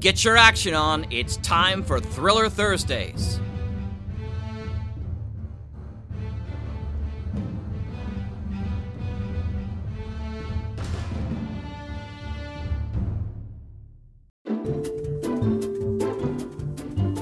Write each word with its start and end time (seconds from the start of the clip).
Get 0.00 0.24
your 0.24 0.38
action 0.38 0.72
on. 0.72 1.06
It's 1.10 1.36
time 1.36 1.82
for 1.82 2.00
Thriller 2.00 2.48
Thursdays. 2.48 3.38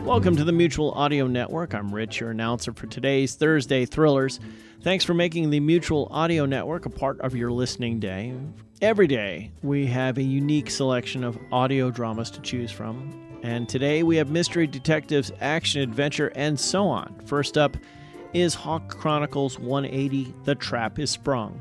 Welcome 0.05 0.37
to 0.37 0.45
the 0.45 0.53
Mutual 0.53 0.93
Audio 0.93 1.27
Network. 1.27 1.75
I'm 1.75 1.93
Rich, 1.93 2.21
your 2.21 2.31
announcer 2.31 2.73
for 2.73 2.87
today's 2.87 3.35
Thursday 3.35 3.87
Thrillers. 3.87 4.39
Thanks 4.83 5.05
for 5.05 5.15
making 5.15 5.51
the 5.51 5.59
Mutual 5.59 6.07
Audio 6.13 6.47
Network 6.47 6.87
a 6.87 6.91
part 6.91 7.21
of 7.23 7.35
your 7.35 7.51
listening 7.51 7.99
day. 7.99 8.35
Every 8.81 9.09
day, 9.09 9.51
we 9.61 9.87
have 9.87 10.19
a 10.19 10.23
unique 10.23 10.71
selection 10.71 11.25
of 11.25 11.37
audio 11.51 11.91
dramas 11.91 12.31
to 12.31 12.41
choose 12.41 12.71
from. 12.71 13.13
And 13.43 13.69
today, 13.69 14.05
we 14.05 14.15
have 14.19 14.31
mystery 14.31 14.69
detectives, 14.69 15.33
action, 15.41 15.83
adventure, 15.83 16.31
and 16.37 16.59
so 16.61 16.87
on. 16.87 17.21
First 17.25 17.59
up 17.59 17.77
is 18.35 18.55
Hawk 18.55 18.97
Chronicles 18.97 19.59
180 19.59 20.33
The 20.45 20.55
Trap 20.55 21.01
is 21.01 21.11
Sprung. 21.11 21.61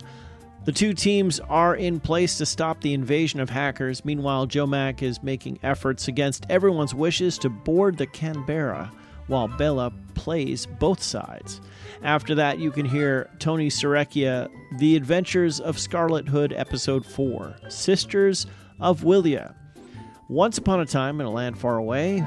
The 0.65 0.71
two 0.71 0.93
teams 0.93 1.39
are 1.39 1.75
in 1.75 1.99
place 1.99 2.37
to 2.37 2.45
stop 2.45 2.81
the 2.81 2.93
invasion 2.93 3.39
of 3.39 3.49
hackers. 3.49 4.05
Meanwhile, 4.05 4.45
Joe 4.45 4.67
Mack 4.67 5.01
is 5.01 5.23
making 5.23 5.57
efforts 5.63 6.07
against 6.07 6.45
everyone's 6.51 6.93
wishes 6.93 7.39
to 7.39 7.49
board 7.49 7.97
the 7.97 8.05
Canberra, 8.05 8.91
while 9.27 9.47
Bella 9.47 9.91
plays 10.15 10.65
both 10.65 11.01
sides. 11.01 11.61
After 12.03 12.35
that, 12.35 12.59
you 12.59 12.71
can 12.71 12.85
hear 12.85 13.29
Tony 13.39 13.69
Serecchia, 13.69 14.49
The 14.77 14.95
Adventures 14.95 15.59
of 15.59 15.79
Scarlett 15.79 16.27
Hood, 16.27 16.53
Episode 16.53 17.05
4, 17.05 17.55
Sisters 17.69 18.47
of 18.79 19.01
Willia. 19.01 19.55
Once 20.29 20.57
upon 20.57 20.81
a 20.81 20.85
time, 20.85 21.21
in 21.21 21.27
a 21.27 21.31
land 21.31 21.57
far 21.57 21.77
away, 21.77 22.25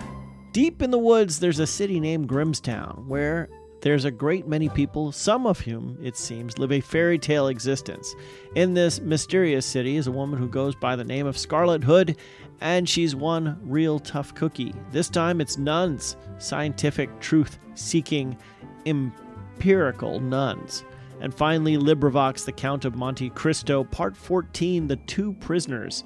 deep 0.52 0.82
in 0.82 0.90
the 0.90 0.98
woods, 0.98 1.38
there's 1.38 1.58
a 1.58 1.66
city 1.66 2.00
named 2.00 2.28
Grimstown, 2.28 3.06
where 3.06 3.48
there's 3.82 4.04
a 4.04 4.10
great 4.10 4.46
many 4.46 4.68
people, 4.68 5.10
some 5.10 5.46
of 5.46 5.60
whom, 5.60 5.98
it 6.02 6.16
seems, 6.16 6.58
live 6.58 6.72
a 6.72 6.80
fairy 6.80 7.18
tale 7.18 7.48
existence. 7.48 8.14
In 8.54 8.74
this 8.74 9.00
mysterious 9.00 9.64
city 9.64 9.96
is 9.96 10.06
a 10.06 10.12
woman 10.12 10.38
who 10.38 10.48
goes 10.48 10.74
by 10.74 10.96
the 10.96 11.04
name 11.04 11.26
of 11.26 11.38
Scarlett 11.38 11.84
Hood, 11.84 12.16
and 12.60 12.88
she's 12.88 13.16
one 13.16 13.58
real 13.62 13.98
tough 13.98 14.34
cookie. 14.34 14.74
This 14.90 15.08
time 15.08 15.40
it's 15.40 15.56
nuns, 15.56 16.16
scientific, 16.38 17.20
truth 17.20 17.58
seeking, 17.74 18.36
empirical 18.84 20.20
nuns. 20.20 20.84
And 21.20 21.34
finally, 21.34 21.76
LibriVox, 21.76 22.44
The 22.44 22.52
Count 22.52 22.84
of 22.84 22.96
Monte 22.96 23.30
Cristo, 23.30 23.84
Part 23.84 24.16
14 24.16 24.88
The 24.88 24.96
Two 24.96 25.34
Prisoners. 25.34 26.04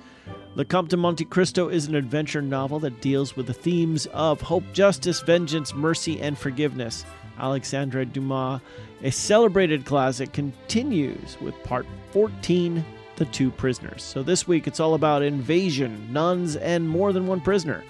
The 0.56 0.64
Comte 0.64 0.91
de 0.91 0.97
Monte 0.97 1.25
Cristo 1.25 1.69
is 1.69 1.86
an 1.86 1.95
adventure 1.95 2.42
novel 2.42 2.80
that 2.80 3.00
deals 3.00 3.36
with 3.36 3.47
the 3.47 3.52
themes 3.52 4.06
of 4.06 4.41
hope, 4.41 4.64
justice, 4.72 5.20
vengeance, 5.20 5.75
mercy, 5.75 6.20
and 6.20 6.36
forgiveness. 6.36 7.05
Alexandre 7.39 8.05
Dumas, 8.05 8.61
a 9.03 9.11
celebrated 9.11 9.85
classic, 9.85 10.33
continues 10.33 11.36
with 11.41 11.55
part 11.64 11.86
14 12.13 12.85
The 13.17 13.25
Two 13.27 13.51
Prisoners. 13.51 14.03
So 14.03 14.23
this 14.23 14.47
week 14.47 14.67
it's 14.67 14.81
all 14.81 14.95
about 14.95 15.23
invasion, 15.23 16.13
nuns, 16.13 16.57
and 16.57 16.89
more 16.89 17.13
than 17.13 17.27
one 17.27 17.41
prisoner. 17.41 17.85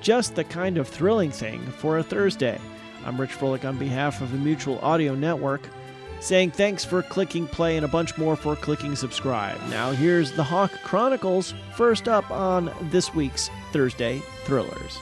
Just 0.00 0.34
the 0.34 0.44
kind 0.44 0.78
of 0.78 0.88
thrilling 0.88 1.30
thing 1.30 1.60
for 1.78 1.98
a 1.98 2.02
Thursday. 2.02 2.60
I'm 3.04 3.20
Rich 3.20 3.30
Froelich 3.30 3.64
on 3.64 3.78
behalf 3.78 4.20
of 4.20 4.32
the 4.32 4.38
Mutual 4.38 4.78
Audio 4.80 5.14
Network, 5.14 5.68
saying 6.20 6.50
thanks 6.50 6.84
for 6.84 7.02
clicking 7.02 7.46
play 7.46 7.76
and 7.76 7.84
a 7.84 7.88
bunch 7.88 8.16
more 8.18 8.36
for 8.36 8.56
clicking 8.56 8.96
subscribe. 8.96 9.58
Now 9.68 9.92
here's 9.92 10.32
the 10.32 10.44
Hawk 10.44 10.72
Chronicles, 10.82 11.54
first 11.74 12.08
up 12.08 12.30
on 12.30 12.72
this 12.90 13.14
week's 13.14 13.50
Thursday 13.72 14.20
Thrillers. 14.44 14.98